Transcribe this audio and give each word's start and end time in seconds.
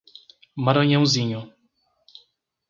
Maranhãozinho 0.55 1.43